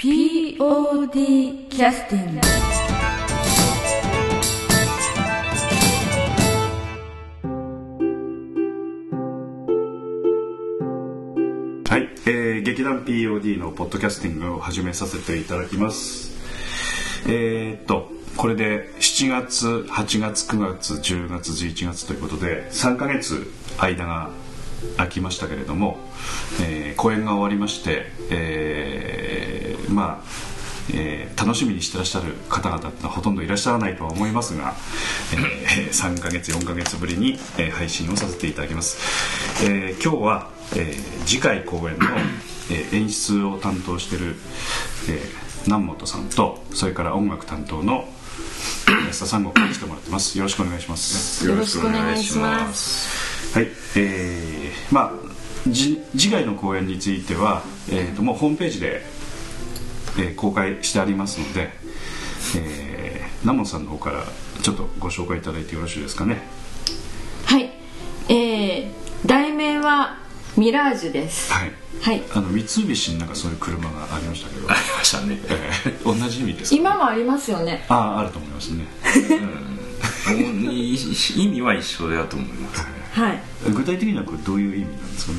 [0.00, 2.40] POD キャスティング
[11.84, 16.30] はい、えー、劇団 POD のポッドキャスティングを始めさせていただきます。
[17.26, 24.30] えー、っとこれで7月8月9月10月11月ということで3ヶ月間が
[24.96, 25.98] 空きましたけれども、
[26.62, 29.57] えー、公演が終わりまして、えー
[29.88, 30.24] まあ
[30.92, 34.74] えー楽しみにしてらっしゃる方々ってのはほとんどいらっしゃらないとは思いますが、
[35.32, 42.06] えー3ヶ月4ヶ月ぶりに、えー配信をさせていただきます、えー今日は、えー次回公演の、
[42.70, 44.36] えー演出を担当している、
[45.08, 48.04] えー南本さんとそれから音楽担当の
[49.08, 50.38] 安田三国に来てもらってます。
[50.38, 51.46] よろしくお願いします。
[51.46, 53.54] よろしくお願いします。
[53.54, 55.12] はい、えーまあ
[55.66, 59.02] じ次回の公演については、えー、ともうホームページで、
[60.18, 61.70] えー公開してありますので、
[62.56, 64.24] えー、南本さんの方から
[64.62, 66.42] ちょっとご紹介いただいてよろしいですかね。
[67.44, 67.70] はい。
[68.28, 70.18] えー、題名は
[70.56, 71.52] ミラージュです。
[71.52, 71.72] はい。
[72.02, 72.22] はい。
[72.34, 75.38] あの三菱になんかそういう車がありましたけど、ありましたね。
[75.48, 76.76] えー同じ意味ですか？
[76.76, 77.84] 今もありますよね。
[77.88, 78.84] あああると思いますね。
[80.30, 82.86] うん、い意味は一緒だと思います。
[83.12, 83.42] はい。
[83.72, 85.38] 具体的にはこれどういう意味なんですかね？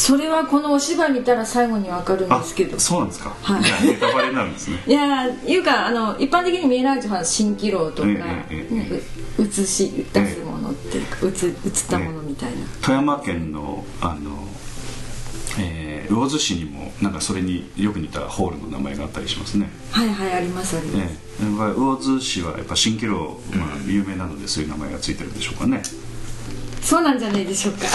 [0.00, 2.80] それはこのお芝居見たら最後にわかるんですけど。
[2.80, 3.62] そうなんですか、はい。
[3.62, 4.82] じゃあネタバレになるんですね。
[4.88, 9.02] いやーいうかあの一般的にミラージュは蜃気楼とか、えええ
[9.38, 11.52] え映し出すものっていうか映映っ
[11.88, 14.48] たものみたいな、富山県のあの、
[15.58, 21.44] えー魚津市にもなんかそれによく似たホールの名前があったりしますね、はいはいありますあります、ええ。
[21.44, 25.82] やっぱり魚津市はやっぱ蜃気楼、まあ、有名なのでそういう名前がついてるんでしょうかね、
[26.82, 27.86] そうなんじゃないでしょうか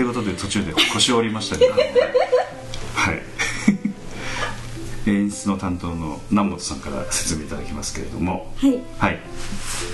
[0.00, 1.78] ということで途中で腰を折りましたけどは
[3.12, 3.20] い。
[5.10, 8.50] 演出の担当の南本さんから説明いただきますけれども。
[8.56, 8.80] はい。
[8.96, 9.18] はい。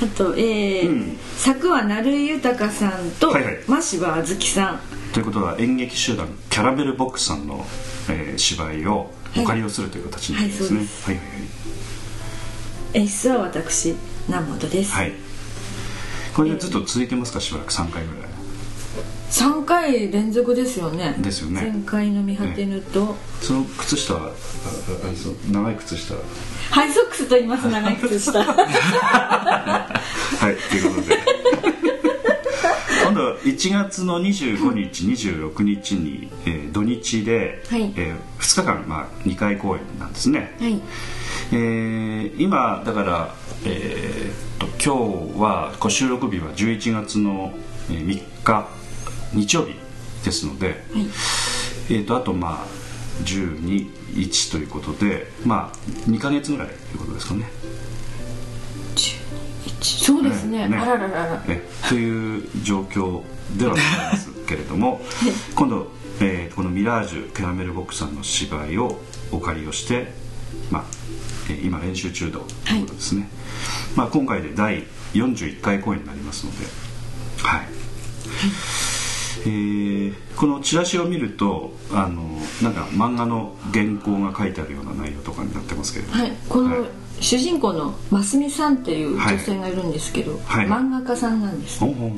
[0.04, 1.18] あとえーうん。
[1.36, 3.58] 作は成井豊さんとはいはい。
[3.66, 4.80] 真柴あずきさん。
[5.12, 7.66] ということは演劇集団キャラメルボックスさんの、
[8.08, 11.36] えー芝居をお借りをするという形になりますね、はいそうはいはい
[12.94, 13.96] 演出は私
[14.28, 15.14] 南本です、はい、はい、
[16.32, 18.25] これでずっと続いてますかしばらく？3回ぐらい
[19.30, 21.16] 3回連続ですよね。
[21.18, 21.62] ですよね。
[21.72, 24.30] 前回の見果てぬと、その靴下はああ
[25.16, 26.14] そう長い靴下。
[26.70, 27.68] ハイソックスと言います。
[27.68, 28.38] 長い靴下。
[28.42, 29.86] は
[30.50, 31.16] いということで。
[33.02, 37.92] 今度は1月の25日26日に、えー土日で、はい。
[37.96, 40.80] え2日間、まあ、2回公演なんですね、はい。
[41.52, 43.34] えー今だから、
[43.64, 44.46] えー
[44.82, 47.52] 今日はこう収録日は11月の
[47.90, 48.68] えー3日
[49.36, 49.74] 日曜日
[50.24, 50.76] ですので、はい。
[51.88, 52.66] えー、とあとまあ
[53.24, 55.76] 121ということでまあ
[56.10, 57.44] 2か月ぐらいということですかね。
[59.82, 60.68] そうですね。
[60.68, 60.76] ね。
[60.76, 61.40] あらららら。
[61.44, 63.22] ねという状況
[63.56, 65.00] ではございますけれども
[65.54, 65.88] 今度、
[66.20, 68.98] えーこのミラージュキャラメルボックスさんの芝居を
[69.30, 70.12] お借りをして、
[70.70, 70.84] まあ
[71.50, 73.28] えー今練習中ということですね、
[73.94, 76.64] まあ、今回で第41回公演になりますので
[77.42, 77.66] はい、
[79.42, 82.22] えーこのチラシを見るとあの
[82.62, 86.32] なんか漫画の原稿が書いてあるような内容とかになってますけれども、はい。
[86.48, 86.90] この、はい。
[87.20, 90.66] 主人公のますみさんっていう女性がいるんですけど、はい。
[90.66, 92.12] 漫画家さんなんです、おうおうおう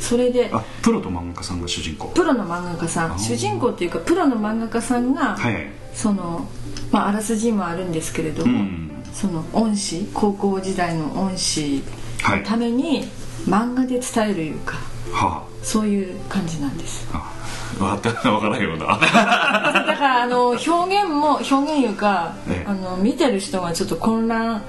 [0.00, 2.08] それであプロと漫画家さんが主人公。
[2.08, 3.18] プロの漫画家さん。
[3.18, 5.66] 主人公っていうかプロの漫画家さんが、はいはい。
[5.94, 6.48] その、
[6.90, 8.90] まあ、あらすじもあるんですけれども、うん。
[9.12, 11.84] その恩師高校時代の恩師
[12.22, 12.40] はい。
[12.40, 13.04] のために
[13.46, 14.74] 漫画で伝えるいうか
[15.12, 17.08] はそういう感じなんです。
[17.12, 17.32] あ
[17.80, 22.66] あ分かった分からんようなだからあの表現も表現いうか、ええ。
[22.66, 24.62] あの見てる人がちょっと混乱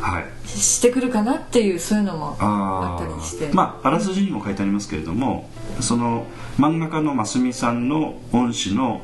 [0.00, 0.24] はい。
[0.48, 3.46] してくるかなっていうそういうのもああったりして。
[3.48, 5.48] ーまああらすじにも書いてありますけれども
[5.80, 6.24] その
[6.58, 9.00] 漫画家のますみさんの恩師の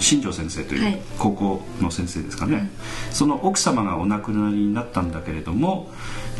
[0.00, 0.92] 新庄先生とはい。
[0.92, 2.70] いう高校の先生ですかね、
[3.12, 5.90] その奥様がお亡くなりになったんだけれども、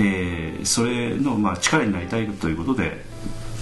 [0.00, 3.04] えーそれのまあ力になりたいということで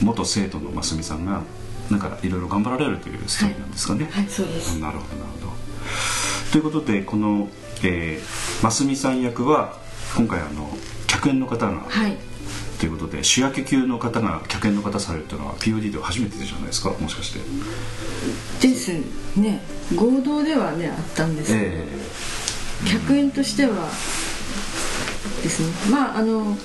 [0.02, 1.42] 元生徒のますみさんが
[1.90, 4.26] なんかいろいろ頑張られるというストーリーなんですかね、はい。
[4.28, 4.78] そうです。
[4.78, 5.52] なるほどなるほど。
[6.52, 7.48] ということでこの、
[7.82, 9.78] えー、ますみさん役は
[10.16, 10.70] 今回あの
[11.06, 12.16] 客演の方が、はい。
[12.78, 16.90] ということで主役級の方が客演の方されるというのは POD では初めてじゃないですか？
[16.90, 17.38] もしかして。
[18.66, 18.92] です
[19.38, 19.62] ね。
[19.94, 21.52] 合同ではねあったんです。
[21.52, 21.88] けど、え。
[22.90, 23.88] 客演としては
[25.42, 25.68] ですね。
[25.90, 26.56] まああの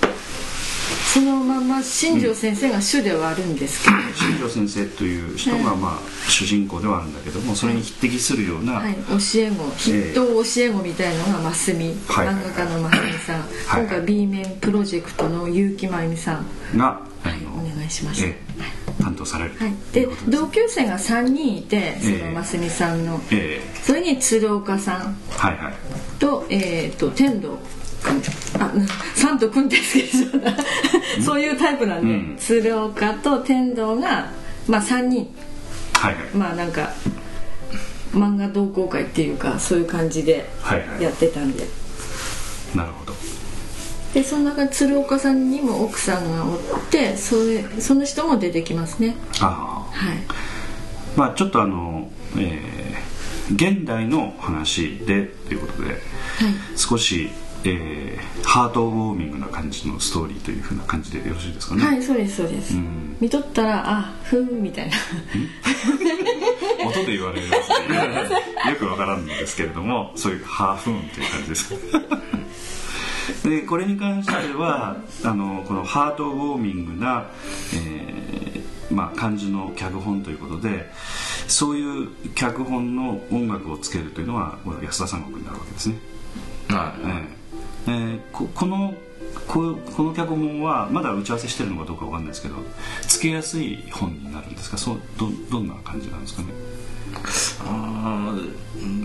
[1.13, 9.01] そのまま新庄先生が主ではあるんですけど、新庄先生という人が、まあ、主人公ではあるんだけどもそれに匹敵するような、はい、教
[9.41, 13.81] え子筆頭教え子みたいのがますみ、はい漫画家のますみさん、はい。
[13.81, 18.37] 今回 B 面プロジェクトの結城真由美さん、が、あはい、のお願いしました、え。
[18.99, 19.51] え担当される。
[19.51, 19.73] とはい。
[19.73, 22.19] い、で同級生が3人いてそえ。
[22.19, 25.73] えのますみさんの、えそれに鶴岡さんえはいはい。
[26.19, 27.57] と,、えー、と天童。
[27.57, 27.78] 君
[28.59, 28.71] あ
[29.15, 32.37] サンと君って好きでしょそういうタイプなんで、うん。
[32.37, 34.31] 鶴岡と天童が、
[34.67, 35.27] まあ、3人。
[35.93, 36.23] はいはい。
[36.33, 36.93] まあなんか
[38.13, 41.03] 漫画同好会っていうかそういう感じではいはい。
[41.03, 41.65] やってたんで、
[42.75, 43.13] なるほど。
[44.13, 46.59] でその中で鶴岡さんにも奥さんがおっ
[46.89, 49.15] てそれその人も出てきますね。
[49.41, 49.95] ああ。
[49.95, 50.17] はい。
[51.15, 53.09] まあちょっとあの、えー
[53.51, 55.99] 現代の話でということで、
[56.75, 57.31] 少し、
[57.65, 63.15] えーハートウォーミングな感じのストーリーというふうな感じでよろしいですかね、はいそうですそうです、ん。
[63.19, 64.97] 見とったらあふーんみたいな。
[66.87, 67.67] 音で言われるやつ
[68.65, 77.29] でよくわからんんですけれどもそういうハーフーンという感じですでこれに関してはあのこのハートウォーミングな、
[77.75, 80.89] えーまあ、感じの脚本ということで
[81.47, 85.95] そういう脚本の音楽をつけるというのはこの安田三国になるわけですね、
[86.69, 87.07] はい。
[87.07, 87.38] ええ
[87.87, 88.93] えーここの
[89.47, 92.55] ここの脚本はまだ打ち合わせしてるのかどうかわかんないですけど
[93.07, 94.77] つけやすい本になるんですか？
[94.77, 96.47] そうどどんな感じなんですかね？
[97.65, 98.35] ああ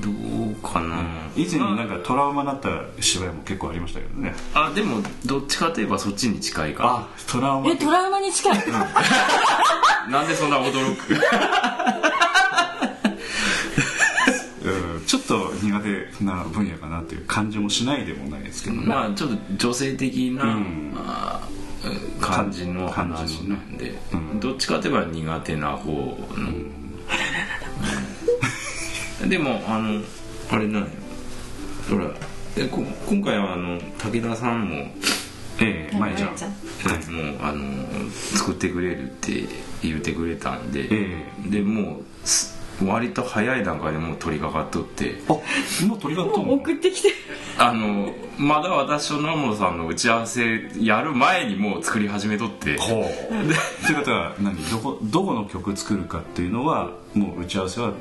[0.03, 1.03] どうかな、
[1.37, 2.69] 以前になんかトラウマになった
[3.01, 4.35] 芝居も結構ありましたけどね。
[4.55, 8.59] あでもどっちかといえばそっちに近いかあトラウマえトラウマに近い。
[10.11, 11.15] なんでそんな驚く？
[15.35, 20.93] と苦手な分野かなという感じもしないでもないですけどね、まあちょっと女性的な、うん。
[20.95, 21.49] まあ
[22.21, 24.41] 感じの話なんで、うん。
[24.41, 26.17] どっちかといえば苦手な方の、
[29.23, 29.29] うん。
[29.29, 30.03] でもあの
[30.51, 30.89] あれなんよ
[31.91, 32.11] ほら
[32.55, 34.77] でこ今回はあの武田さんも
[35.59, 36.29] ええまえちゃん。
[36.29, 36.49] まえちゃ
[37.11, 37.15] ん。
[37.15, 39.47] もうあの作ってくれるって
[39.83, 41.25] 言ってくれたんで、え。
[41.49, 45.15] でもうす割と早い段階でもう取り掛かっとって。
[45.29, 45.33] あ
[45.87, 46.53] もう鳥が飛ぶの？
[46.55, 47.11] 送ってきて。
[47.59, 52.77] あのまだ私と野本さんの打ち合わせやる前にもう作り始めとって。
[52.79, 53.03] ほう。
[53.03, 53.07] っ
[53.87, 54.57] てことは何？
[54.71, 57.93] どこどこの曲作るかっていうのはもう打ち合わせは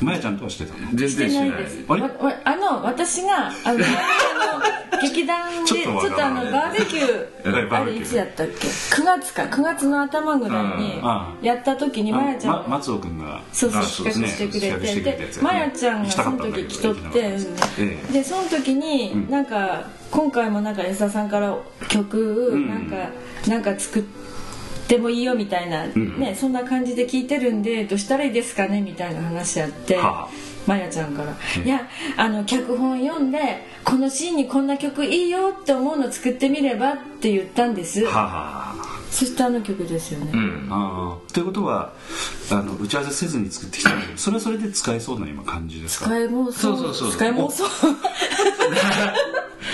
[0.00, 0.90] まやちゃんとはしてたの？
[0.94, 1.84] 全して然しないです。
[2.44, 3.78] あの私があの
[5.00, 9.42] 劇団でちょっとあのバーベキューあれいつやったっけ？9月か。
[9.44, 17.36] 9月の頭ぐらいにあやった時にまやちゃんま松尾君がそうそうあ企画してくれてでまやちゃんがその時来とって
[18.12, 18.24] で。
[18.24, 21.56] その時になんか今回もなんか安田さんから
[21.88, 22.18] 曲
[22.54, 22.68] ん。
[22.68, 22.96] なんか
[23.46, 24.28] なんか作って
[24.96, 30.28] もいいよみたいなねそんな感じで聞いてるんでどうしたらいいですかねみたいな話あってはあ。
[30.66, 38.04] まやちゃんから「いやあの脚本読んでこのシーンにこんな曲いいよって思うの作ってみれば」って言ったんです。
[38.04, 38.22] はあ。
[38.22, 38.30] は
[38.84, 40.68] あそしてあの曲ですよね、うん。
[40.70, 41.32] ああ。
[41.32, 41.94] ということは
[42.50, 46.04] あの打ち合わせせずに作ってきたんだけどそれはそれで使えそうな今感じですか？
[46.04, 46.76] 使い妄想そう。
[46.78, 47.64] そうそう使い妄想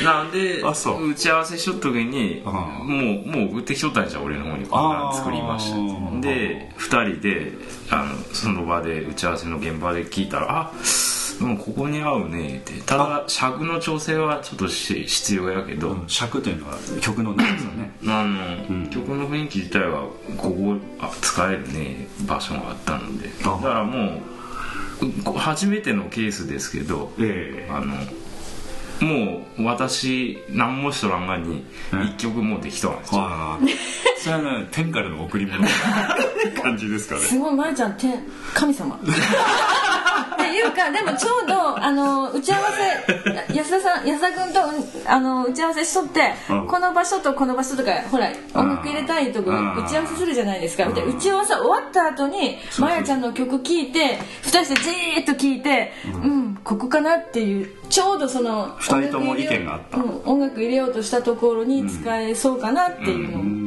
[0.02, 1.11] なんであそう。
[1.11, 4.67] 打ち合わせしとった時にあもうもう送ってきとったんじゃん俺の方に。
[4.67, 6.20] こんなん作りました。
[6.20, 7.52] で2人で
[7.91, 10.73] あのその場で打ち合わせの現場で聞いたら「あ
[11.41, 12.81] もうここに合うね」って。
[12.82, 17.91] ただ尺の調整はちょっとし必要やけど、うん尺というのは曲の長さね。
[18.06, 18.91] あの、ん。
[18.91, 20.03] 曲の雰囲気自体は
[20.36, 23.31] ここあ使えるね場所があったので。
[23.44, 24.20] あだからも
[25.01, 27.70] うこ初めてのケースですけどええ。
[27.70, 27.94] あの
[29.05, 32.03] もう私何もしとらんがにうん。
[32.06, 32.99] 一曲もうできたん。
[32.99, 33.55] ですよ、あ。
[33.55, 33.58] あ
[34.19, 35.67] それはね天からの贈り物
[36.63, 37.20] 感じですかね。
[37.20, 38.19] すごいまやちゃん天
[38.55, 38.99] 神様
[40.55, 42.69] いうかでもちょうど あの打ち合わ
[43.49, 46.67] せ安田さん安田君とうんあの打ち合わせしとって、うん。
[46.67, 49.84] この場所とこの場所とかほら音楽入れたいとこうん。
[49.84, 59.99] 打ち合わせするじゃないですか、でうん打ち合わせ終わった後にまやちゃんの曲聴いて2人してじーっと聴いてうん、ここかなっていうちょうどその二人とも意見があった。
[59.99, 63.63] うん音楽入れようとしたところに使えそうかなっていうのが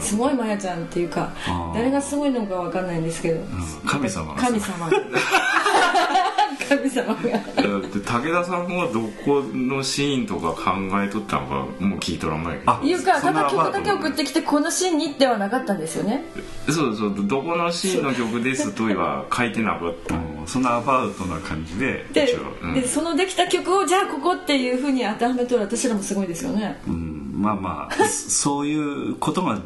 [0.00, 1.32] すごいまやちゃんっていうか
[1.74, 3.40] 誰がすごいのかわかんないんですけど、
[3.86, 4.34] 神様。
[4.34, 4.90] が神様
[6.70, 7.18] 神様が。
[7.18, 12.66] 武田さんはどこのシーンとか考えとったのかもう聞いとらんがやけ。
[12.66, 16.24] どあいうかただ曲だけ送ってきてこのシーンにではなかったんですよね。
[16.68, 20.14] そうそうどこのシーンの曲ですとは書いてなかった。
[20.14, 22.74] うんそんなアバウトな感じでで,、うん。
[22.74, 26.80] でそのできた曲をじゃあここっていうふうに当てはめとる私らもすごいですよね。
[26.86, 27.32] うん。
[27.34, 29.58] まあまあ そういうことが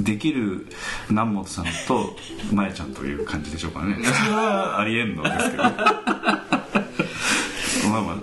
[0.00, 0.66] できる
[1.08, 2.16] 南本さんと
[2.52, 3.96] まやちゃんという感じでしょうかね。
[4.02, 5.62] それはありえんのですけど。
[7.90, 8.16] まあまあ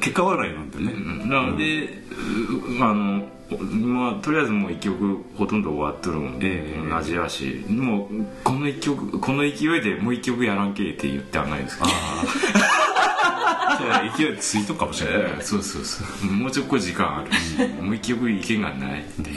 [0.00, 0.92] 結果笑いなんでね、
[1.26, 3.26] なので、うあの
[3.70, 6.90] まあとりあえずもう一曲ほとんど終わっとるもんええ。
[6.90, 8.08] 同じやしもう
[8.42, 11.90] この一曲この勢いでもう一曲やらんけって言ってはないですけど。
[14.16, 16.32] 勢いついとくかもしれない、ええそうそうそう。
[16.32, 17.82] もうちょっと時間ある。
[17.82, 19.36] もう一曲意見がないってま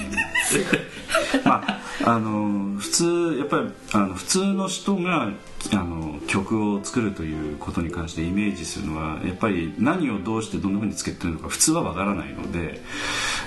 [2.07, 5.29] ああの普通やっぱりあの普通の人が
[5.73, 12.81] あの曲を作るということに関してイメージするのはやっぱり何をどうしてどんなふうにつけてるのか普通はわからないので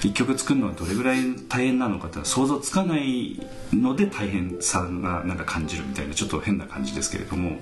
[0.00, 3.40] 一曲作るのはどれぐらい大変なのかって想像つかない
[3.73, 7.61] ので大変さがなんか感じるみたいなちょっと変な感じですけれども、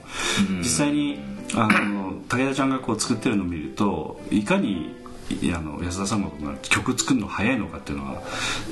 [0.58, 1.20] 実際に
[1.54, 4.96] あの武田ちゃんがこう作ってるのを見るといかに
[5.30, 8.22] いあの安田三国が曲作るの早いのかっていうのは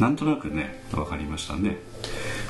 [0.00, 1.76] なんとなくね分かりましたね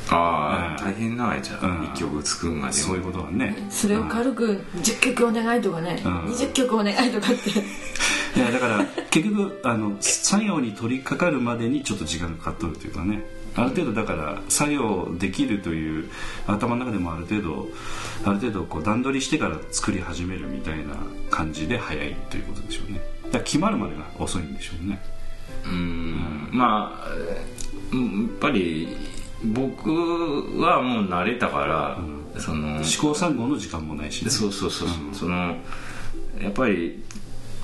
[0.08, 1.80] ああ、うん大変なじゃうん。
[1.82, 2.66] あ一曲作るまで。
[2.66, 3.56] もそういうことはね。
[3.70, 6.24] それを軽く10曲お願いとかね、うん。
[6.26, 7.50] 20曲お願いとかって。
[8.36, 13.24] いやだから結局あの作業に取り掛かるまでにちょっと時間がかかっとるというかね。
[13.56, 16.10] ある程度だから作業できるという
[16.46, 17.68] 頭の中でもある程度
[18.24, 20.94] ある程度こう段取りしてから作り始めるみたいな
[21.30, 23.00] 感じで早いということでしょうね。
[23.24, 25.02] だから決まるまでが遅いんでしょうね。
[25.64, 26.48] うん。
[26.52, 27.08] まあ
[27.92, 28.94] うんやっぱり
[29.44, 29.90] 僕
[30.60, 31.98] はもう慣れたから、
[32.40, 34.30] その試行錯誤の時間もないしね。
[34.30, 35.10] そうそうそう、う。
[35.10, 35.14] ん。
[35.14, 35.56] その
[36.40, 37.02] やっぱり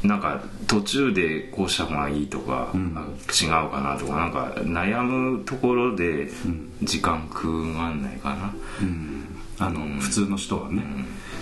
[0.03, 2.93] なんか途中でこうした方がいいとか、ん。
[2.97, 6.29] あ違うかなとかなんか悩むところで
[6.83, 9.25] 時間食わんないかな、うん。
[9.59, 10.83] あの、普通の人はね、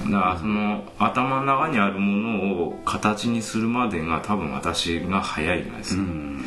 [0.04, 6.42] だからその頭の中にあるものを形にするまでが多分私が早いんですよ、うん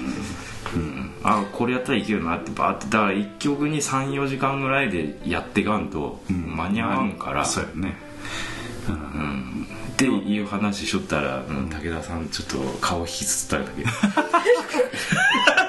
[1.24, 7.96] あこれやったらいけるなってバーってだから1曲に34時間ぐらいでやっていかんと間に合わんから、そうやね。
[8.90, 9.68] うん。
[9.94, 13.84] っていう話しとったら、うん武田さんちょっと顔引きつっただけ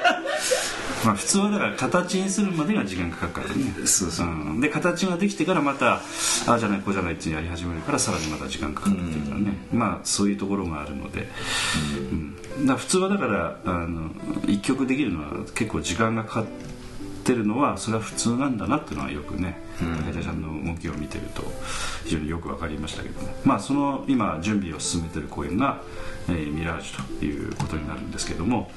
[1.05, 3.87] まあ普通はだから形にするまでが時間かかるからね。
[3.87, 4.27] そうそう。
[4.27, 4.61] うん。
[4.61, 6.03] で形ができてからまたあ
[6.49, 11.29] あじゃないこうじゃないってやり始めるからさらにまた時間かかるっていうかね、まあそういうところがあるので、
[12.59, 12.67] うん。
[12.67, 14.11] だ普通はだからあの
[14.47, 16.47] 一曲できるのは結構時間がかかっ
[17.25, 21.43] てるのはそれは普通なんだなっていうのはよくね武田ちゃんの動きを見てると
[22.05, 25.81] 非常によく分かりましたけどもまあその今準備を進めてる公演が、
[26.29, 28.71] えーミラージュということになるんですけども、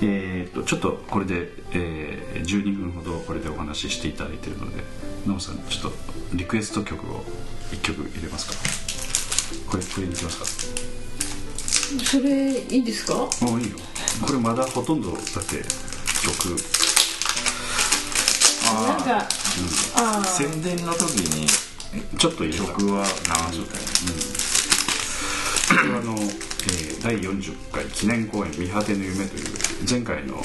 [0.00, 4.82] えー、とちょっとこれで、えー12分ほどこれでお話ししていただいてるので
[5.26, 5.98] 野本さんちょっと
[6.34, 7.24] リクエスト曲を
[7.72, 8.54] 1曲入れますか？
[9.70, 10.44] これこれにいきますか？
[12.04, 13.14] それいいですか？
[13.44, 13.76] もういいよ。
[14.24, 15.62] これまだほとんどだって
[16.22, 16.56] 曲
[18.86, 19.28] なんか、
[19.96, 21.46] ああ宣伝の時に
[22.18, 23.08] ちょっと曲は流
[23.54, 23.82] しとったよ
[25.68, 26.48] これはあの、えー
[27.02, 29.44] 第40回記念公演「見果ての夢」という
[29.88, 30.42] 前回の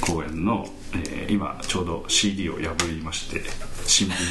[0.00, 3.40] 公演の、えー今ちょうど CD を破りまして
[3.86, 4.22] 新品の。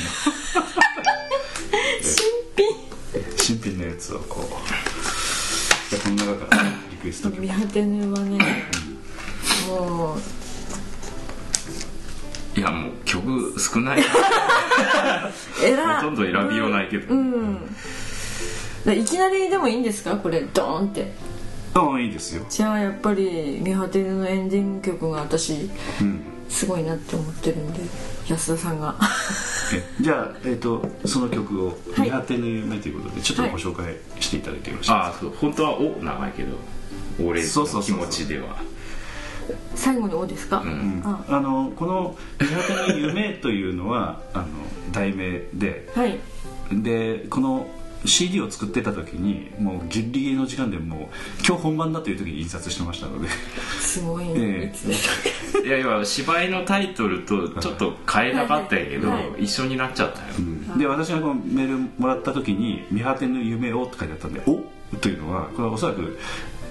[3.38, 3.78] 新品。
[3.78, 4.46] のやつをこう
[5.92, 7.42] でこの中からリクエスト曲。
[7.42, 8.66] 見果てぬはね
[9.68, 10.20] もう。
[12.60, 14.10] いやもう曲少ない ほ
[16.02, 17.14] とんど選びようないけど、だ
[18.86, 20.16] いきなりでもいいんですか？
[20.18, 21.12] これドーンって。
[21.74, 25.70] ああいいですよ、じゃあやっぱり「見果てぬ」のエンディング曲が私
[26.02, 27.80] うん、すごいなって思ってるんで
[28.28, 28.96] 安田さんが。
[29.74, 32.08] えじゃあ、えー、とその曲を「はい。
[32.08, 36.58] 見果ての夢」ということでちょっとご紹介していただいてよろしいですか、ああそう本当は「お」長いけど
[37.26, 38.58] 俺そうそうそうの気持ちでは
[39.76, 41.02] 最後に「お」ですか、ん。
[41.06, 41.24] あ。
[41.30, 44.48] あのこの「見果ての夢」というのはあの
[44.92, 46.20] 題名ではい。
[46.74, 47.66] でこの
[48.06, 51.00] CD を作ってた時にもうギリギリの時間でもう
[51.46, 53.28] 今日本番だという時に印刷してましたので。
[53.80, 54.74] すごいえ
[55.64, 55.68] え。
[55.68, 59.30] いやいや芝居のタイトルとちょっと変えなかったんやけど、はい。
[59.32, 60.26] はい一緒になっちゃったよ、
[60.78, 64.64] で私がこのメールもらった時に「見果てぬ夢を」って書いてあったんで「お？
[64.98, 66.18] というのはこれはおそらく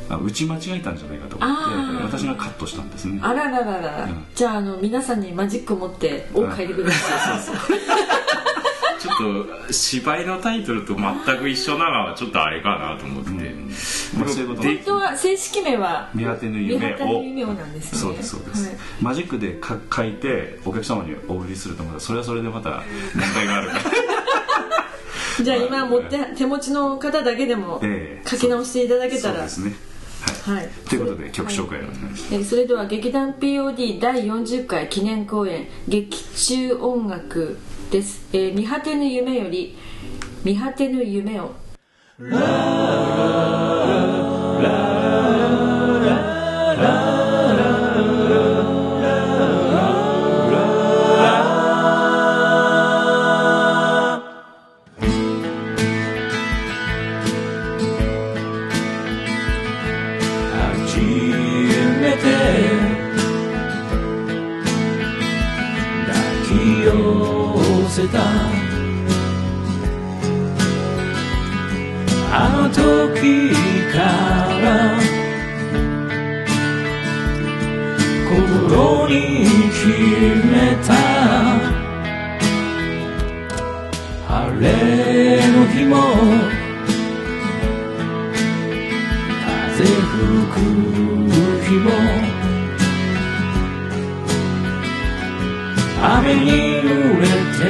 [0.09, 3.19] あ打ち間違えたんじゃないかと思って私がカットしたんですね。
[3.21, 4.25] けあらららら、うん。
[4.35, 7.41] じゃああの皆さんにマジック持って「お」書いてください
[9.01, 14.63] ちょっと芝居のタイトルと全く一緒なのはちょっとあれかなと思って、まあそういうこと。
[14.63, 16.51] で本当は正式名は見果て。
[16.51, 18.77] ぬ見夢を夢をなんですねそうですそうです、はい。
[19.01, 22.83] マジックでか書いてお客様にお売りするとまたそれはそれでまた
[23.15, 23.69] 問題がある。
[23.71, 23.75] か
[25.39, 29.35] らじゃあ今持って手持ちの方だけでもええ書き直していただけたら。
[29.35, 29.75] そうですね。
[30.45, 30.69] はい。
[30.87, 37.59] ということで曲紹介をお願いします、えーそれでは劇団 POD 第40回記念公演「劇中音楽」
[37.91, 39.77] です「えー見果てぬ夢より
[40.45, 41.51] 見果てぬ夢を」
[84.61, 84.67] れ
[85.53, 85.97] の日も
[89.77, 90.13] 風吹
[90.53, 90.57] く
[91.65, 91.87] 日も
[96.03, 96.51] 雨に
[96.83, 97.61] 濡れて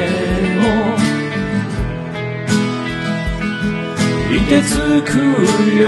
[0.57, 0.63] も
[4.35, 4.69] いてつ
[5.03, 5.09] く
[5.77, 5.85] よ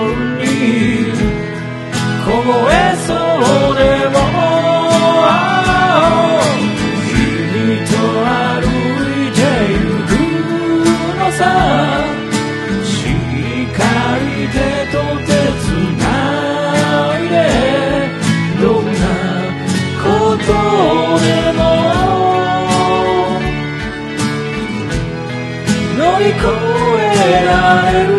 [0.00, 0.44] うに
[2.24, 2.30] 凍
[2.70, 2.72] え
[3.06, 3.51] そう
[27.74, 28.11] え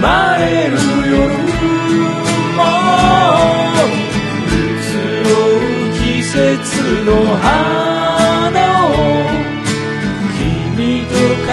[0.00, 0.76] まれる
[1.10, 1.18] 夜
[2.56, 2.62] も
[4.46, 4.86] 移
[5.24, 6.34] ろう季節
[7.04, 8.56] の花
[8.86, 8.90] を
[10.38, 11.12] 君と
[11.46, 11.50] 感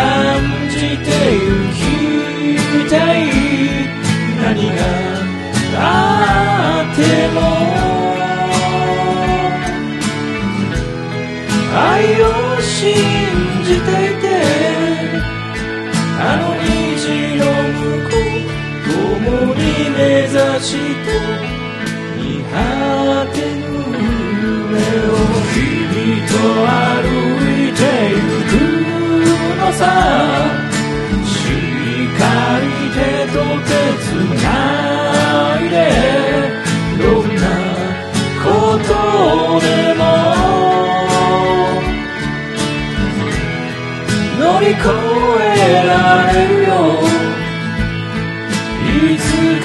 [0.69, 3.19] じてゆきたい
[4.41, 4.77] 何が
[5.77, 5.79] あ
[6.91, 6.99] って
[7.33, 7.37] も
[11.77, 12.23] 愛を
[12.61, 12.83] 信
[13.63, 13.85] じて
[14.17, 14.24] いて
[20.21, 20.29] 指
[20.61, 21.11] して
[22.15, 22.53] 見果
[23.33, 23.63] てぬ
[24.41, 24.73] 夢
[25.07, 25.15] を
[25.53, 25.55] 君
[26.27, 26.33] と
[26.65, 26.71] 歩
[27.43, 27.79] いて
[28.11, 28.17] ゆ
[28.49, 28.53] く
[29.59, 29.81] のさ。
[31.25, 31.29] し
[32.03, 32.23] っか
[32.61, 32.63] り
[32.95, 32.97] 手
[33.33, 33.69] と手
[34.03, 34.05] つ
[34.41, 34.45] な
[35.59, 35.73] いで
[36.97, 37.43] どんな
[38.43, 38.47] こ
[38.77, 38.89] と
[39.59, 40.01] でも。
[44.39, 44.79] 乗り越
[45.41, 45.91] えら
[46.31, 47.04] れるよ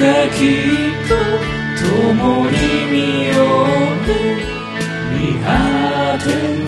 [0.01, 1.13] いつかきっと
[1.85, 2.57] 共に
[2.91, 4.09] 見よう
[5.13, 6.60] 見果て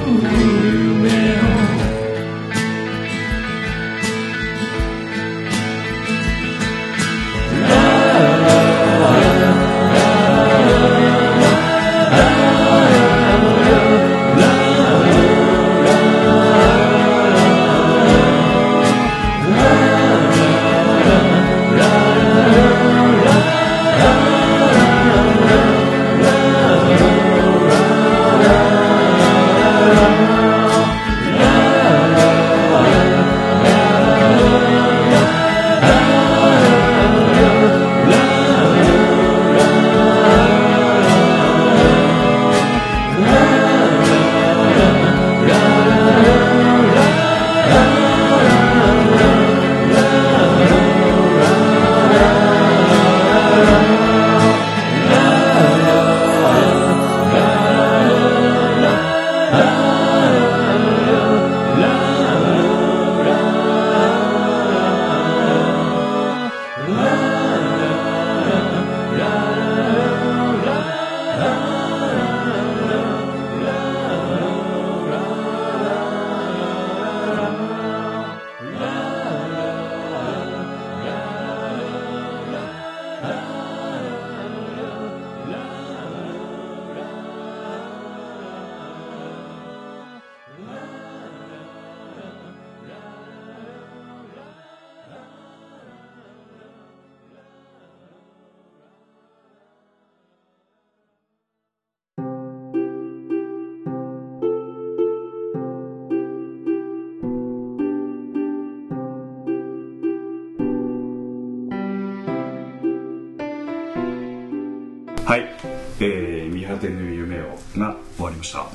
[118.43, 118.67] ました。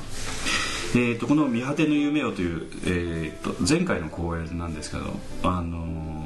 [0.94, 6.18] えー、とこの「見果てぬ夢を」という、えー、と前回の公演なんですけど、あのー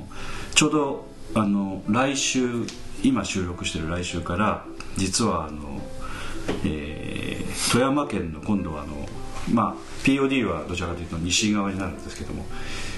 [0.54, 2.66] ちょうど、あの来週
[3.02, 4.64] 今収録してる来週から
[4.96, 5.82] 実はあの、
[6.64, 9.06] えー富山県の今度はあの、
[9.52, 12.46] まあ、POD はどちらかというと西側になるんですけども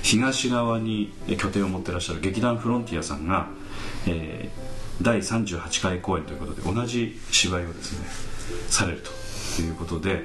[0.03, 3.49] 東側に拠点を持ってらっしゃる劇団フロンティアさんが、
[4.07, 8.07] えー第38回公演ということで同じ芝居をですね
[8.69, 9.11] されると
[9.63, 10.23] いうことで、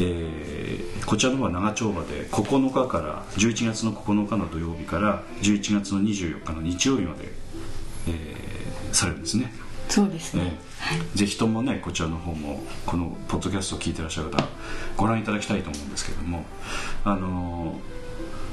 [0.00, 7.32] えーこちらの方は長丁場で9日から11月の9日の土曜日から11月の24日の日曜日まで、
[8.08, 9.52] えーされるんですね。
[9.88, 14.44] そうですね、ええぜひともねこちらの方もこのポッドキャストを聞いてらっしゃる方
[14.96, 16.44] ご覧いただきたいと思うんですけども
[17.04, 17.80] あの、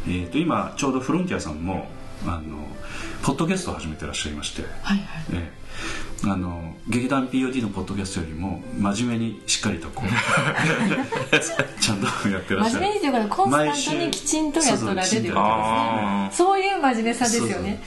[0.07, 1.87] えー、と今ちょうどフロンティアさんも
[2.25, 2.57] あの
[3.21, 5.05] ポッドキャストを始めてらっしゃいまして、はいはい。
[5.33, 5.65] ええ
[6.23, 10.09] あの劇団 POD のポッドキャストよりも真面目にしっかりとこう
[11.81, 12.79] ちゃんとやってらっしゃる。
[12.79, 15.45] 真面目にというかコンスタントにきちんとやっとられるということ
[16.27, 17.81] ですそういう真面目さですよね。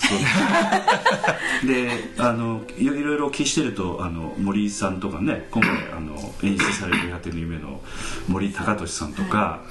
[1.66, 7.80] であのいろいろお聞きしてるとあの森井さんとかね今回あの演出される「果ての夢」の
[8.28, 9.62] 森高俊さんとか、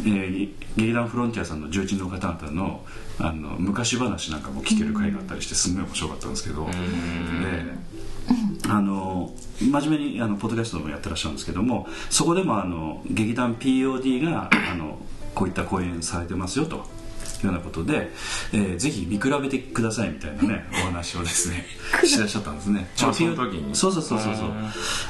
[0.00, 2.84] ー劇団フロンティアさんの重鎮の方々の
[3.20, 6.72] あの昔話なんかも聞ける回があったりしてすんごい面白かったんですけど、で
[8.68, 14.98] あの真面目にあのポッドキャストもやってらっしゃるんですけどもそこでもあの劇団 POD があの
[15.34, 16.84] こういった講演されてますよと
[17.46, 18.10] いうようなことで、
[18.52, 21.66] えーぜひ見比べてくださいみたいなね お話をですね
[22.04, 22.88] してらっしゃったんですね。
[22.98, 23.74] あ POD その時に。
[23.74, 24.50] そうそうそうそうそう。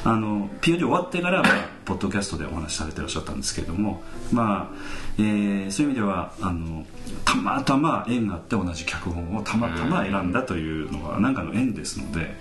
[0.04, 4.76] あの POD 終わってから、まあ、ポッドキャストでお話しされてらっしゃったんですけれどもまあ、
[5.18, 6.84] えーそういう意味ではあの
[7.24, 12.34] たまたま縁があって同じ脚本をたまたま選んだというのは何かの縁ですので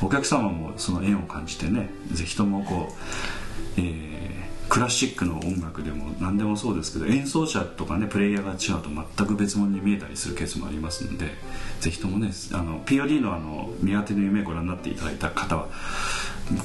[0.00, 2.94] お客様もその縁を感じてねぜひともこ
[3.78, 4.33] う、えー
[4.68, 11.30] クラシックの音楽でも何でもそうですけど演奏者とかねプレイヤーが違うと全く別物に見えたりするケースもありますので
[11.80, 15.68] ぜひともねあの POD のあの「見当ての夢」ご覧になっていただいた方は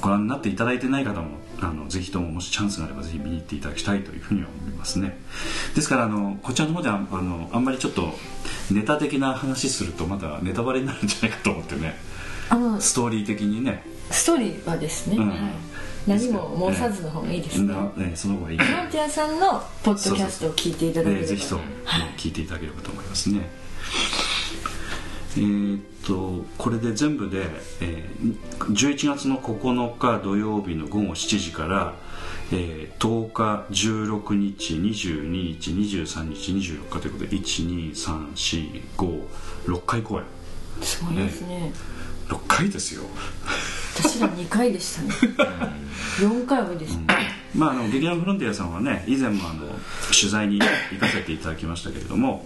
[0.00, 1.28] ご覧になっていただいてない方も
[1.60, 5.18] あのぜひとももしチャンスがあればぜひ見に行っていただきたいというふうには思いますね。
[5.74, 8.14] ですからあのこちらの方ではあのあんまりちょっと
[8.70, 11.98] ネタ的な話するとまだネタバレになるんじゃないかと思ってね
[12.80, 13.84] ストーリー的にね。
[14.10, 15.28] ストーリーはですね、うん。
[15.28, 15.69] はい
[16.06, 18.58] 何も申さずの方がいいですね、なねその方がいい。
[18.58, 21.20] フロンティアさんのポッドキャストを聞いていただければ。
[21.22, 21.62] えーぜひとも、
[22.16, 23.48] 聞いていただければと思いますね。
[25.36, 27.46] えーっとこれで全部で、
[27.80, 28.36] えー
[28.72, 31.94] 11月の9日土曜日の午後7時から、
[32.52, 40.24] えー10日16日22日23日24日ということで12345回公演。
[40.82, 41.72] すごいですね。
[42.28, 43.02] 6回ですよ
[44.02, 45.10] 私ら2回でしたね。
[46.20, 46.98] 4回多いです、
[47.54, 49.66] まあ、あの劇団フロンティアさんはね以前もあの
[50.08, 52.44] 取材に行かせていただきましたけれども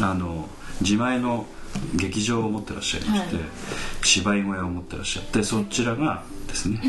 [0.00, 0.48] あの
[0.80, 1.46] 自前の
[1.94, 3.44] 劇場を持ってらっしゃいまして、はい。
[4.02, 6.80] 芝居小屋を持ってらっしゃってそちらがですね、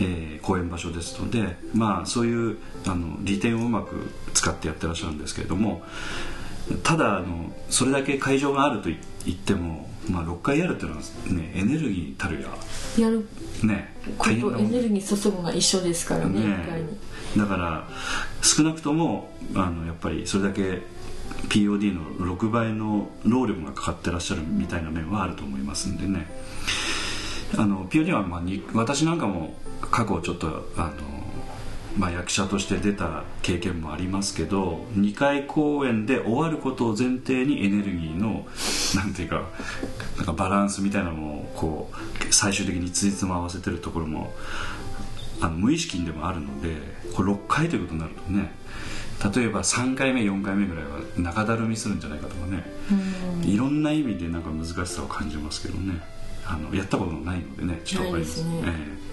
[0.00, 5.82] えー公演場所ですのでまあそういうあの利点をうまく使ってやってらっしゃるんですけれども
[6.84, 12.48] ただあのそれだけ会場があるとい言っても、まあ、6回やるっていうのは、ね、エネルギーたるや。
[12.98, 13.26] やる。
[13.62, 13.94] ね。
[14.18, 16.46] ことエネルギー注ぐのが一緒ですからねね。
[16.46, 16.88] 1回に。
[17.36, 17.88] だから
[18.42, 20.82] 少なくともあのやっぱりそれだけ
[21.48, 22.02] POD の
[22.36, 26.26] 6倍の労力がかかってらっしゃるみたいな面はあると思いますんでね。
[27.56, 31.15] あの POD は、まあ、に私なんかも過去ちょっとあの、
[31.96, 38.46] まあ、役者として出た経験もありますけど2回公演で終わることを前提にエネルギーの
[38.94, 39.48] なんていうか
[40.18, 44.34] なんかバランスみたいなのをこう最終的につじつま合わせてるところも
[45.40, 46.76] あの無意識にでもあるので
[47.14, 48.52] これ6回ということになるとね
[49.34, 52.64] 例えば3回目4回目ぐらいは中だるみするんじゃないかとかね
[53.42, 56.00] いろんな意味でなんか難しさを感じますけどね。
[56.48, 58.50] あのやったことないのでねちょっとわかりますね。
[58.66, 59.06] ええ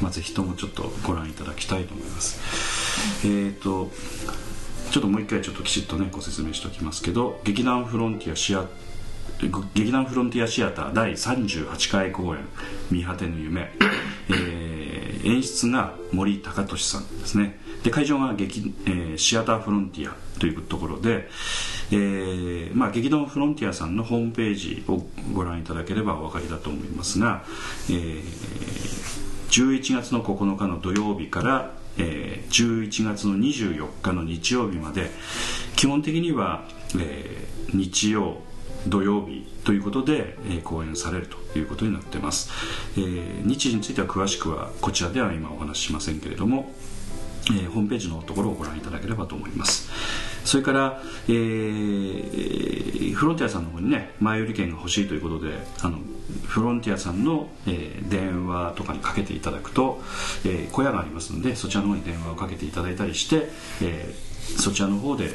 [0.00, 3.26] まあ、ぜひともちょっとご覧いただきたいと思います。
[3.26, 3.90] えっ、と
[4.90, 8.66] ちょっともう一回ちょっときちっとねご説明しておきますけど劇団フロンティアシア
[9.74, 12.40] 劇団フロンティアシアター第38回公演
[12.90, 13.72] 「見果てぬ夢」
[14.30, 17.58] えー演出が森高俊さんですね。
[17.82, 21.28] で会場が劇、えーシアターフロンティアというところで、
[21.90, 25.02] えーまあ、劇団フロンティアさんのホームページを
[25.32, 27.44] ご覧いただければお分かりだと思いますが、
[27.88, 29.03] えー
[29.54, 35.10] 11月の9日の土曜日から、えー11月の24日の日曜日まで
[35.76, 36.64] 基本的には、
[36.98, 38.38] えー日曜
[38.88, 42.50] 土曜日ということで、えー講演されるということになってます、
[42.96, 46.72] えー日時については詳しくはこちらでは今お話ししませんけれども、
[47.50, 49.90] えーホームページのところをご覧いただければと思います。
[50.44, 55.52] それから、えーフロンティアさんの方にね前売り券が欲しいということで
[55.82, 55.98] あの
[56.46, 60.02] フロンティアさんの、えー電話とかにかけていただくと、
[60.44, 63.48] えー小屋がありますのでそちらの方に電話をかけていただいたりして、
[63.82, 65.30] えーそちらの方で、えー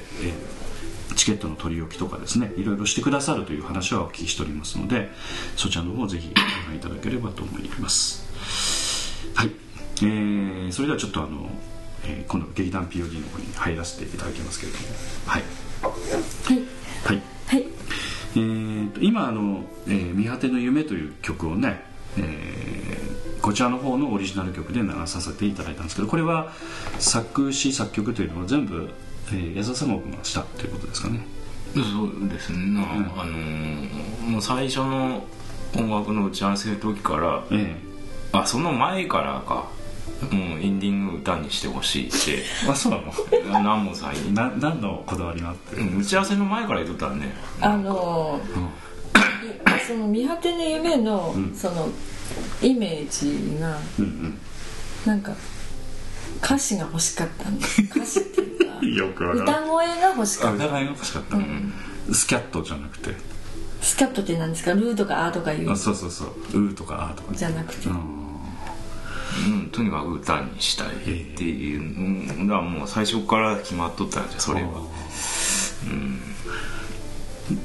[1.15, 5.09] チケットの取り置きとかですねいろいろしてくださるという話はお聞きしておりますので
[5.57, 8.23] そちらの方をぜひご覧いただければと思います。
[9.33, 9.51] はい、
[10.03, 11.49] えーそれではちょっとあの、
[12.05, 14.85] えー今度劇団 POD の方に入らせていただきますけれども。
[15.25, 15.43] はい。
[15.83, 16.57] はい。
[17.05, 17.21] はい。
[17.47, 17.65] はい
[18.35, 21.83] えーと今あの「えー見果ての夢」という曲をね、
[22.17, 23.09] えー
[23.41, 26.51] こちらの方のオリジナル曲で流させていただいたんですけどこれは
[26.99, 28.89] 作詞作曲というのは全部、
[29.31, 31.25] えー、安田さんがしたということですかね。
[31.73, 31.79] そ
[32.25, 35.23] うですね、なあのーもう最初の
[35.75, 37.75] 音楽の打ち合わせの時からえ。
[38.33, 39.67] あその前からか
[40.31, 42.17] もうエンディング歌にしてほしいって。
[42.37, 43.13] え あそうなの？
[43.59, 47.33] 南門さんに、な何のこだわりがあって、うん打ち合わせの前から言っとったらね。
[47.61, 51.89] あのいその見果ての夢の、その
[52.61, 54.37] イメージがうんうん。
[55.05, 55.31] なんか
[56.43, 57.81] 歌詞が欲しかったんです。
[57.81, 58.41] 歌詞って
[58.85, 60.63] いうか歌声が欲しかった。
[60.65, 61.37] あ疑いが欲しかった、
[62.13, 63.15] スキャットじゃなくて。
[63.81, 64.73] スキャットって何ですか？
[64.73, 65.71] ルーとかアーとかいう？
[65.71, 66.29] あそうそうそう
[66.67, 67.33] 「う」とか「あ」とか。
[67.33, 67.87] じゃなくて。
[67.89, 68.18] うん
[69.47, 70.93] うん、とにかく歌にしたいっ
[71.35, 71.83] ていう、う
[72.43, 74.69] ん、だからもう最初から決まっとったんじゃそれは。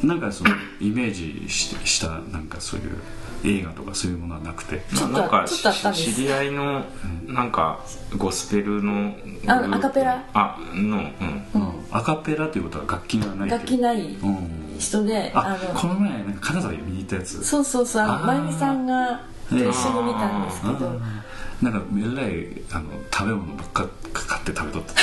[0.02, 0.50] なんかその
[0.80, 4.82] イメージししたなんかそういう映画とかそういうものはなくて。
[5.94, 6.84] 知り合いの
[7.26, 7.80] なんか
[8.16, 9.14] ゴスペルの
[9.46, 10.24] アカペラ？
[10.32, 11.00] あのう
[11.58, 11.74] ん。
[11.90, 14.76] アカペラということは楽器がない楽器ないうん。
[14.78, 17.44] 人でああのこの前なんか金沢で見に行ったやつ。
[17.44, 18.26] そうそうそうあのあー。
[18.26, 21.00] まゆみさんがと一緒に見たんですけど
[21.64, 24.94] なんかえらいあの食べ物ばっか買って食べとった。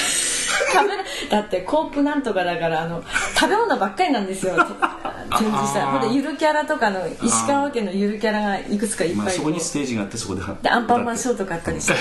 [0.74, 3.04] 食べるだってコープなんとかだからあの
[3.36, 4.56] 食べ物ばっかりなんですよ。
[5.38, 11.93] 展示したらほんでゆるキャラとかの石川県のゆるキャラがいくつかいっまあぱいこうそこにステージがあってそこででアンパンマンショーーとかあったりして。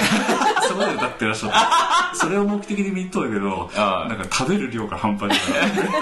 [0.68, 2.14] そこで歌ってらっしゃった。
[2.14, 6.00] それを目的に見とるけどなんか食べる量が半端じゃないまあ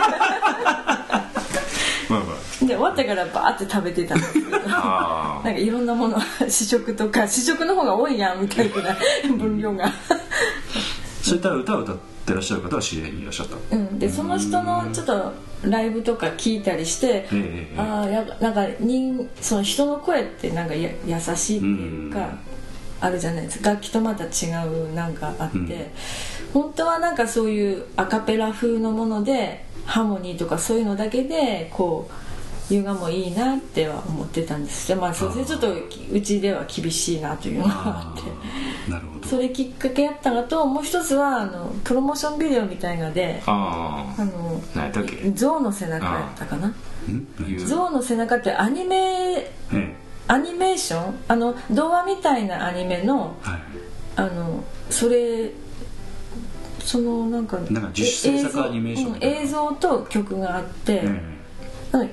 [0.86, 0.97] まあ
[2.68, 8.74] で終わってからバーって食べてたんですけどなんあかいろんなもの試食とか試食の方が多いやんみたいな
[9.36, 9.90] 分量が。
[11.22, 13.76] そういった歌を歌ってらっしゃる方は知り合いにいらっしゃった？
[13.76, 22.38] うん、でその人のちょっとライブとか聞いたりして、ええああやなんか人その人の声ってなんかや優しいっていうか、うん。
[23.00, 23.70] あるじゃないですか。
[23.70, 25.86] 楽器とまた違うなんかあって、うん。
[26.52, 32.12] 本当はなんかそういうアカペラ風のものでハーモニーとかそういうのだけでこう
[32.70, 34.88] 優雅もいいなっては思ってたんです。
[34.88, 35.72] でまあそれでちょっと
[36.12, 38.22] うちでは厳しいなというのがあっ
[38.86, 38.90] て。
[38.90, 39.28] なるほど。
[39.28, 44.60] それきっかけやったのともう一つはあのプロモーションビデオみたいのであああの
[45.34, 46.74] 象の背中やったかな？
[47.66, 49.94] 象の背中ってアニメええ。
[50.26, 51.14] アニメーション？
[51.28, 53.60] あの童話みたいなアニメのはい。
[54.16, 55.52] あのそれ
[56.80, 61.37] そのなんかなんか自主制作アニメーション映像,、と曲があって、えうん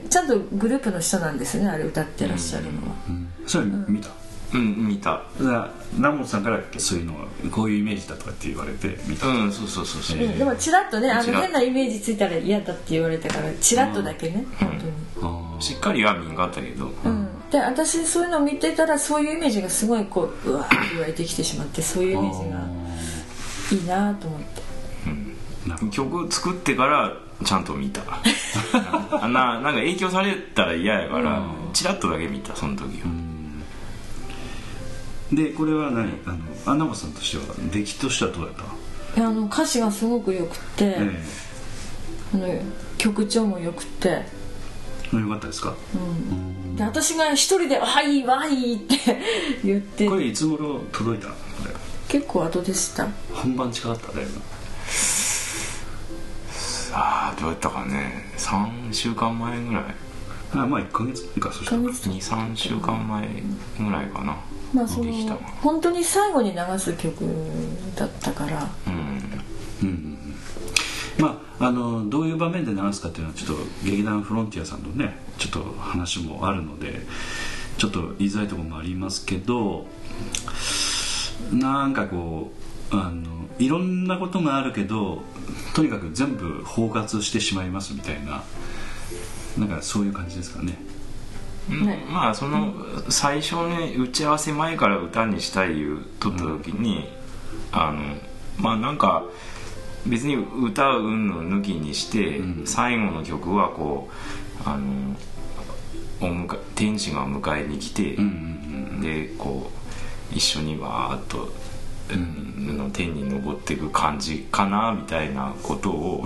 [0.09, 3.27] ちゃんとグループの人なんですよねあれ歌ってらっしゃるのは、えうん。
[3.47, 4.09] それ見た？
[4.53, 5.11] うん見た。
[5.11, 7.25] だから南本さんからそういうのは。
[7.51, 10.37] こういうイメージだとかって言われて見た、うんそうそうそうそう、うん。
[10.37, 14.91] でもチラッとねあの変なイメージついたら嫌だって言われたからチラッとだけね、本当に。
[15.21, 15.61] あー。
[15.61, 22.59] しっかりは見んかったけど、うん、で私そういうのを見てたらそういうイメージがすごいこううわーって湧いてきてしまってそういうイメージが
[23.71, 24.61] いいなと思って
[25.91, 28.01] 曲作ってからちゃんと見た。
[29.21, 33.07] あ ななんか影響されたら嫌やからチラッとだけ見たその時は、
[35.33, 36.13] でこれは何？
[36.25, 38.53] あのアンナモさんとしては出来としてはどうやっ
[39.13, 39.19] た？
[39.19, 41.23] いやあの歌詞がすごくよくて、え
[42.33, 42.47] あの
[42.97, 44.23] 曲調もよくて、
[45.13, 48.97] えよかったですか、うん、で私が一人で「はいわい」って
[49.63, 50.07] 言って。
[50.09, 51.27] これいつ頃届いた？
[51.29, 51.73] のこれ。
[52.07, 53.07] 結構後でした。
[53.33, 54.39] 本番近かっただいぶ
[56.97, 58.31] ああどうやったかね。
[58.37, 59.83] 3週間前ぐらい。
[60.53, 61.29] あまあ1ヶ月。
[61.35, 61.81] 以下そしたら。
[61.81, 63.27] 23週間前
[63.77, 64.37] ぐらいかな。
[64.73, 65.39] まあそのできたの。
[65.61, 67.25] 本当に最後に流す曲
[67.95, 68.69] だったから。
[68.87, 68.93] うん。
[68.93, 68.99] うん。
[69.81, 70.15] うんうん
[71.17, 77.01] まああのどういう場面で流すかっていうのはちょっと劇団フロンティアさんのねちょっと話もあるので
[77.77, 79.85] ちょっと言いづらいところもありますけど
[81.53, 85.23] なんかこうあのいろんなことがあるけど
[85.73, 88.43] とにかく全部包括してしまいますみたいな
[89.57, 90.77] なんかそういう感じですかね。
[91.69, 92.73] うんねまあその
[93.09, 97.07] 最初に打ち合わせ前から歌にしたい言うとった時に、
[97.71, 98.01] あの
[98.57, 99.23] まあなんか
[100.05, 102.67] 別に歌ううんの抜きにして、うん。
[102.67, 104.09] 最後の曲はこ
[104.59, 105.15] うあの
[106.21, 108.27] お天使が迎えに来て、うんう
[108.97, 109.71] んでこ
[110.31, 111.51] う一緒にわーっと、うん
[112.11, 116.23] の天に昇っていく感じかなみたいなことを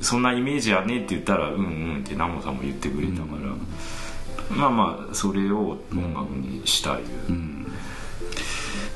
[0.00, 1.60] そんなイメージやねって言ったらうんう
[1.98, 3.26] んってナモさんも言ってくれたか
[4.50, 6.98] ら、まあまあそれを音楽にしたい、あ
[7.28, 7.66] うん。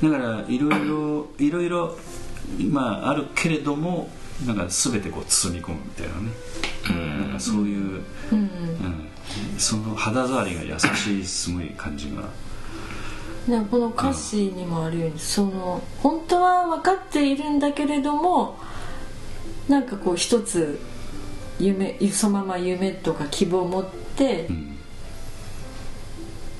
[0.03, 1.97] だからいろいろいろいろ
[2.69, 4.09] まああるけれども
[4.45, 6.31] なんか全てこう包み込むみたいなね。
[6.89, 7.21] うん。
[7.21, 8.45] なんかそういう、うんうん。
[9.29, 12.23] うん、その肌触りが優しいすごい感じが
[13.69, 18.57] この歌詞にもあるようにその本当は分かっているんだけれども
[19.67, 20.79] なんかこう一つ
[21.59, 23.85] 夢そのまま夢とか希望を持っ
[24.15, 24.69] てうん。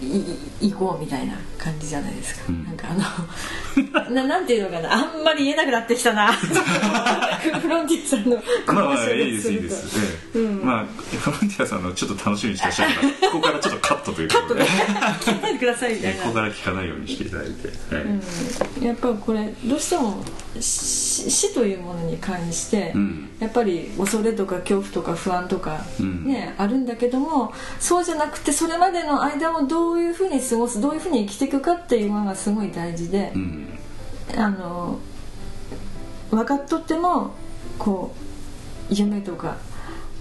[0.01, 0.17] い
[0.61, 2.63] い行こうみたいな感じじゃないですか、うん。
[2.63, 4.93] なんかあの ななんていうのかな。
[4.93, 6.31] あんまり言えなくなってきたな。
[7.61, 9.99] フロンティアさんのまあまあいいですいいです、
[10.35, 10.47] ええ。
[10.63, 10.85] まあ
[11.17, 14.63] フロンティアさんのちょっと楽しみにしてらっしゃるからここからちょっとカットということで。
[14.63, 16.21] 聞いててくださいみたいな。
[16.23, 18.83] ここから聞かないようにしていただいて、はいうん。
[18.83, 20.23] やっぱこれどうしても
[20.59, 26.25] 死死というものに関して、うんやっぱり恐れとか恐怖とか不安とか、うん。
[26.25, 33.79] ねあるんだけどもそうじゃなくてそれまでの間をどういうふうに過ごすどういうふうに生きていくかっていうのがすごい大事で、うん。
[34.37, 34.99] あの
[36.29, 37.31] 分かっとっても
[37.77, 38.13] こ
[38.91, 39.57] う夢とか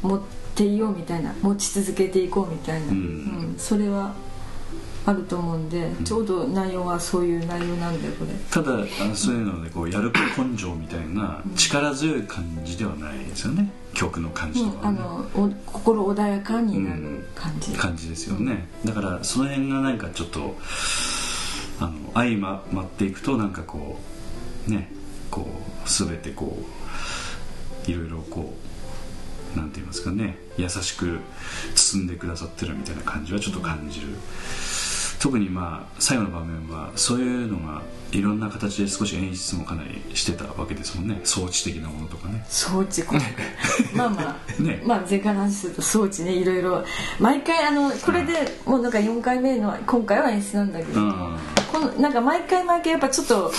[0.03, 0.21] 持っ
[0.55, 2.95] ていようみたいな持ち続けていこうみたいな、うん。
[2.95, 4.15] うんそれは
[5.09, 8.31] あると思うんで、ちょうど内容はそういう内容なんでこれ。
[8.51, 13.71] ただあのそういうのでこうやる気根性みたいな力強い感じではないですよね。
[13.95, 20.57] 曲の感じとうん、あのお心穏やかになる感じ、感じですよね、だからその辺がなんかちょっと
[21.81, 23.99] あの相ままっていくとなんかこ
[24.69, 24.93] うね
[25.31, 26.59] こう全てこ
[27.87, 28.55] ういろいろこ
[29.55, 31.21] うなんて言いますかね優しく
[31.75, 34.09] 包んでくださってるみたいな感じはちょっと感じる、
[35.21, 41.21] 特にまあ最後の場面はそういうのがいろんな形で少し演出もかなりしてたわけですもんね。
[41.25, 42.45] 装置的なものとかね。
[42.49, 43.21] 装置これ
[43.95, 44.83] まあまあ、ね。
[44.85, 46.85] まあ前回の話すると装置ねいろいろ。
[47.19, 51.37] 毎回あのこれでもうなんか4回目の今回は演出なんだけど、うん。
[51.71, 53.53] このなんか毎回毎回やっぱちょっと思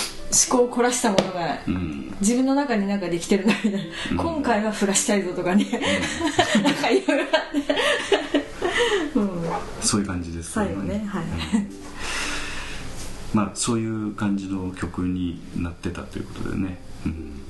[0.49, 2.09] 考を凝らしたものがうん。
[2.21, 3.81] 自分の中になんかできてるなみたい
[4.15, 5.65] な、今回は降らしたいぞとかね、
[6.63, 8.45] なんかいろいろあって、
[9.15, 9.38] うん、
[9.81, 11.23] そういう感じですよ最後ねはい、
[13.33, 17.41] まあそういう感じの曲になってたということでね、うん、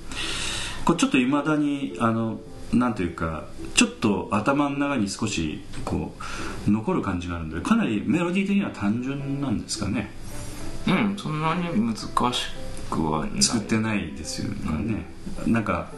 [0.86, 2.40] これちょっといまだにあの
[2.74, 6.14] なんというかちょっと頭の中に少しこ
[6.68, 10.12] う残る感じがあるのでかなりメロディー的には単純なんですかね。
[10.88, 12.08] うんそんなに難し
[12.90, 13.42] くはない。
[13.42, 15.06] 作ってないですよね、
[15.46, 15.92] なんか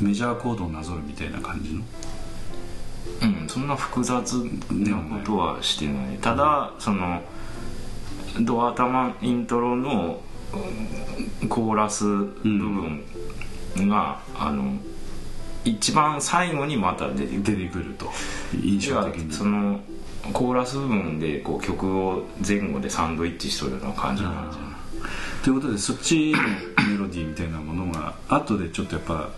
[0.00, 1.82] メジャーコードをなぞるみたいな感じの？
[3.22, 6.18] うん、そんな複雑なことはしてない。
[6.18, 7.22] ただその
[8.40, 10.20] ドア頭イントロの
[11.42, 13.04] うんコーラス部分
[13.88, 14.78] が、あの
[15.64, 18.10] 一番最後にまた出てく出るてくると。
[18.62, 19.32] 印象的に。
[19.32, 19.80] その
[20.32, 24.70] コーラス部分でこう曲を前後でサンドイッチしとるような感じなんじゃない？
[25.42, 26.38] ということでそっちの
[26.88, 29.30] メロディーみたいなものが後でちょっとやっぱ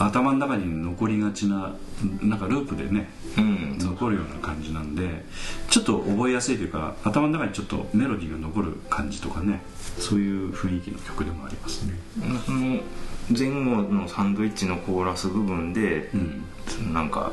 [0.00, 1.74] 頭の中に残りがちな
[2.22, 3.78] なんかループでねうん。
[3.78, 5.24] 残るような感じなんで
[5.68, 9.62] ちょっと覚えやすいというか頭の中にちょっとメロディーが残る感じとかね
[9.98, 11.94] そういう雰囲気の曲でもありますね。
[12.46, 12.80] その
[13.36, 16.92] 前後のサンドイッチのコーラス部分で、うん。
[16.92, 17.32] なんか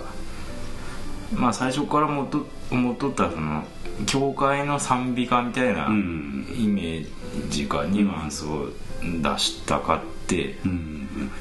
[1.33, 3.63] まあ最初からもと思っとったその
[4.05, 6.47] 教会の賛美歌みたいなうん。
[6.55, 7.07] イメー
[7.49, 8.69] ジかニュアンスを
[9.01, 11.31] 出したかって、うんうん、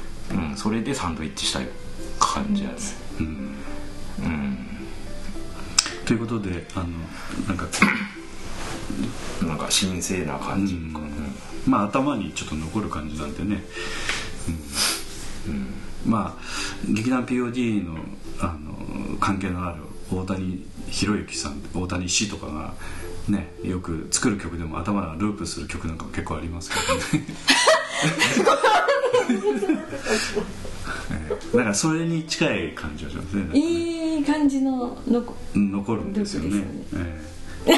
[0.55, 1.67] それでサンドイッチしたい
[2.19, 2.75] 感じやね。
[3.19, 3.25] うん。
[3.25, 4.57] うん。
[6.05, 6.87] ということであの
[7.47, 10.75] なんかこなんか神聖な感じ。
[10.75, 11.09] かな、う
[11.65, 13.63] まあ頭にちょっと残る感じなんでね、
[15.47, 16.11] うん。
[16.11, 16.41] まあ
[16.89, 17.97] 劇団 POD の
[18.39, 22.73] あの関係のある大谷博之さん大谷氏とかが
[23.27, 27.27] ねよく作る曲でも頭がループする曲なんかも結構ありますけどね。
[28.03, 28.39] え
[28.83, 28.86] え
[31.53, 33.57] だからそれに近い感じがしますね。
[33.57, 36.63] いい感じの残るんですよね。
[37.65, 37.77] 太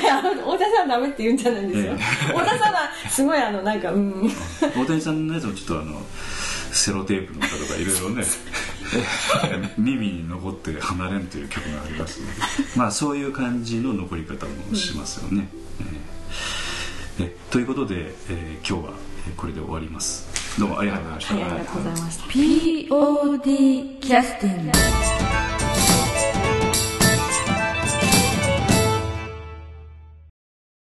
[0.57, 1.97] 田さんダメって言うんじゃないんですよ、
[2.27, 4.29] 太田さんはすごいあのなんかうん。
[4.61, 6.01] 大谷さんのやつもちょっとあの
[6.71, 8.23] セロテープの歌とかいろいろね
[9.77, 12.33] 耳に残って離れんという曲がありますの、で。
[12.75, 15.49] まあそういう感じの残り方もしますよね、
[17.19, 18.93] うん、えということで、えー、今日は
[19.35, 20.38] これで終わります。
[20.59, 21.33] どうもありがとうございました。
[21.33, 22.23] ありがとうございました。
[22.27, 25.28] POD キャスティング。